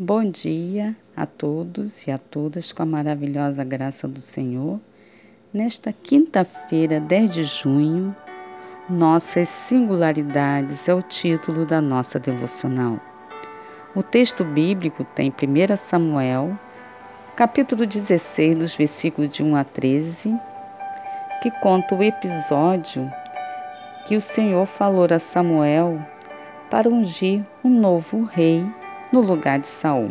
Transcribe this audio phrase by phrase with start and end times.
[0.00, 4.78] Bom dia a todos e a todas com a maravilhosa graça do Senhor.
[5.52, 8.14] Nesta quinta-feira, 10 de junho,
[8.88, 13.00] Nossas Singularidades é o título da nossa devocional.
[13.92, 16.56] O texto bíblico tem 1 Samuel,
[17.34, 20.32] capítulo 16, dos versículos de 1 a 13,
[21.42, 23.12] que conta o episódio
[24.06, 26.00] que o Senhor falou a Samuel
[26.70, 28.64] para ungir um novo rei
[29.12, 30.10] no lugar de Saul.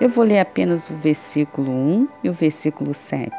[0.00, 3.30] Eu vou ler apenas o versículo 1 e o versículo 7.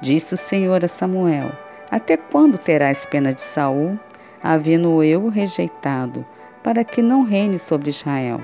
[0.00, 1.50] Disse o Senhor a Samuel:
[1.90, 3.98] Até quando terás pena de Saul,
[4.42, 6.24] havendo eu rejeitado,
[6.62, 8.40] para que não reine sobre Israel?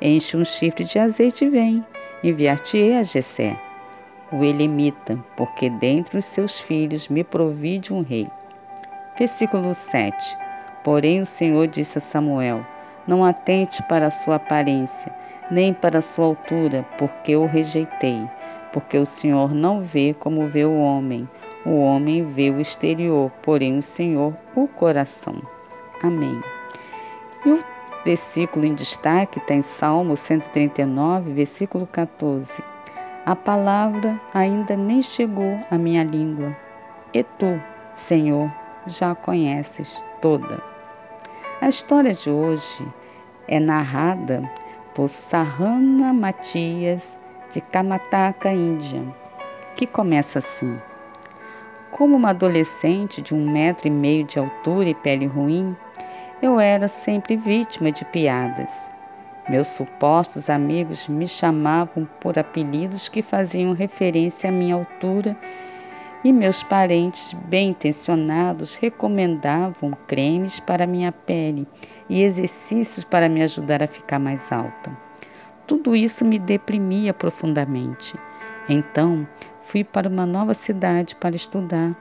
[0.00, 1.84] Enche um chifre de azeite e vem,
[2.24, 3.56] enviar-te-ei a Jessé,
[4.32, 8.28] o Elimita, porque dentre os seus filhos me provide um rei.
[9.16, 10.36] Versículo 7.
[10.82, 12.66] Porém o Senhor disse a Samuel:
[13.06, 15.12] não atente para a sua aparência,
[15.50, 18.26] nem para a sua altura, porque o rejeitei.
[18.72, 21.28] Porque o Senhor não vê como vê o homem.
[21.64, 25.34] O homem vê o exterior, porém o Senhor o coração.
[26.02, 26.40] Amém.
[27.44, 27.62] E o
[28.04, 32.62] versículo em destaque está em Salmo 139, versículo 14.
[33.24, 36.56] A palavra ainda nem chegou à minha língua,
[37.14, 37.60] e tu,
[37.94, 38.50] Senhor,
[38.86, 40.71] já a conheces toda.
[41.62, 42.84] A história de hoje
[43.46, 44.42] é narrada
[44.92, 47.16] por Sarana Matias
[47.52, 49.00] de Kamataka, Índia,
[49.76, 50.76] que começa assim.
[51.92, 55.76] Como uma adolescente de um metro e meio de altura e pele ruim,
[56.42, 58.90] eu era sempre vítima de piadas.
[59.48, 65.71] Meus supostos amigos me chamavam por apelidos que faziam referência à minha altura e
[66.30, 71.66] meus parentes bem intencionados recomendavam cremes para minha pele
[72.08, 74.96] e exercícios para me ajudar a ficar mais alta.
[75.66, 78.14] Tudo isso me deprimia profundamente.
[78.68, 79.26] Então,
[79.62, 81.96] fui para uma nova cidade para estudar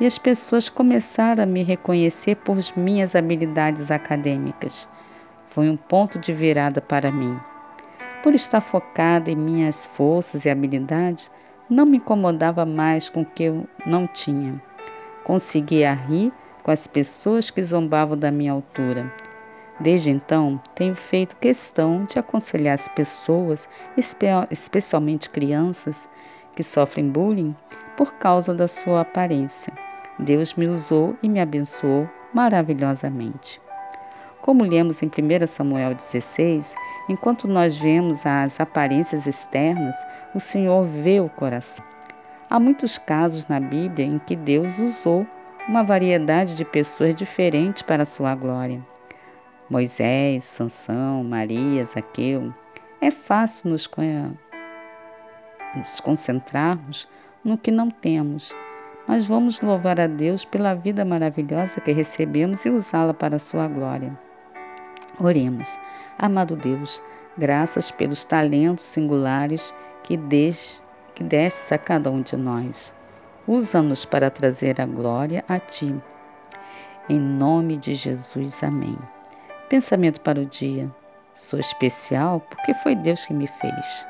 [0.00, 4.88] e as pessoas começaram a me reconhecer por minhas habilidades acadêmicas.
[5.44, 7.38] Foi um ponto de virada para mim.
[8.22, 11.30] Por estar focada em minhas forças e habilidades,
[11.68, 14.60] não me incomodava mais com o que eu não tinha.
[15.24, 16.32] Conseguia rir
[16.62, 19.12] com as pessoas que zombavam da minha altura.
[19.78, 23.68] Desde então, tenho feito questão de aconselhar as pessoas,
[24.50, 26.08] especialmente crianças,
[26.54, 27.54] que sofrem bullying
[27.96, 29.72] por causa da sua aparência.
[30.18, 33.60] Deus me usou e me abençoou maravilhosamente.
[34.40, 36.74] Como lemos em 1 Samuel 16,
[37.08, 39.96] enquanto nós vemos as aparências externas,
[40.34, 41.84] o Senhor vê o coração.
[42.48, 45.26] Há muitos casos na Bíblia em que Deus usou
[45.68, 48.80] uma variedade de pessoas diferentes para a sua glória.
[49.68, 52.54] Moisés, Sansão, Maria, Zaqueu.
[53.00, 53.90] É fácil nos,
[55.74, 57.08] nos concentrarmos
[57.44, 58.54] no que não temos,
[59.08, 63.66] mas vamos louvar a Deus pela vida maravilhosa que recebemos e usá-la para a sua
[63.66, 64.16] glória.
[65.18, 65.78] Oremos.
[66.18, 67.02] Amado Deus,
[67.36, 70.82] graças pelos talentos singulares que, des,
[71.14, 72.94] que destes a cada um de nós.
[73.46, 75.94] Usa-nos para trazer a glória a Ti.
[77.06, 78.98] Em nome de Jesus, amém.
[79.68, 80.90] Pensamento para o dia.
[81.34, 84.06] Sou especial porque foi Deus que me fez.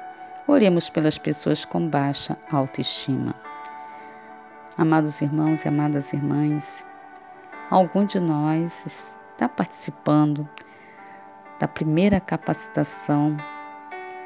[0.46, 3.34] Oremos pelas pessoas com baixa autoestima.
[4.78, 6.86] Amados irmãos e amadas irmãs,
[7.68, 10.48] algum de nós está participando
[11.58, 13.36] da primeira capacitação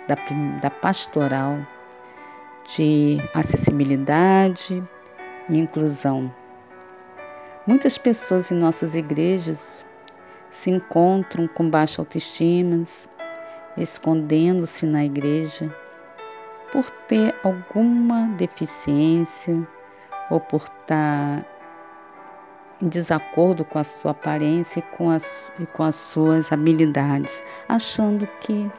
[0.07, 0.17] da,
[0.61, 1.59] da pastoral
[2.77, 4.83] de acessibilidade
[5.49, 6.33] e inclusão.
[7.67, 9.87] Muitas pessoas em nossas igrejas
[10.51, 12.83] se encontram com baixa autoestima,
[13.77, 15.75] escondendo-se na igreja
[16.73, 19.67] por ter alguma deficiência
[20.29, 21.45] ou por estar
[22.83, 28.27] em desacordo com a sua aparência e com as, e com as suas habilidades, achando
[28.41, 28.71] que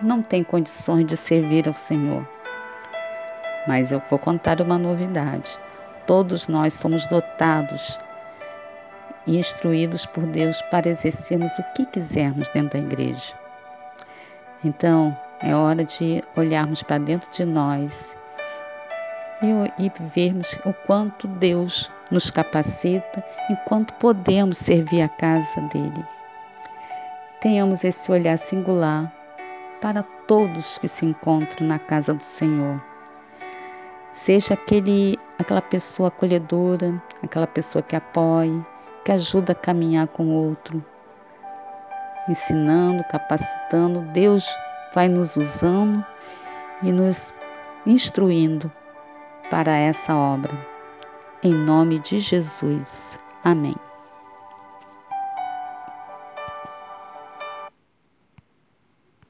[0.00, 2.26] não tem condições de servir ao Senhor.
[3.66, 5.58] Mas eu vou contar uma novidade.
[6.06, 7.98] Todos nós somos dotados
[9.26, 13.34] e instruídos por Deus para exercermos o que quisermos dentro da igreja.
[14.64, 18.16] Então, é hora de olharmos para dentro de nós
[19.42, 26.04] e, e vermos o quanto Deus nos capacita enquanto podemos servir a casa dele.
[27.40, 29.12] Tenhamos esse olhar singular
[29.80, 32.80] para todos que se encontram na casa do Senhor.
[34.12, 38.64] Seja aquele, aquela pessoa acolhedora, aquela pessoa que apoie,
[39.04, 40.84] que ajuda a caminhar com o outro,
[42.28, 44.02] ensinando, capacitando.
[44.12, 44.46] Deus
[44.94, 46.04] vai nos usando
[46.82, 47.34] e nos
[47.84, 48.70] instruindo
[49.52, 50.50] para essa obra.
[51.42, 53.18] Em nome de Jesus.
[53.44, 53.76] Amém.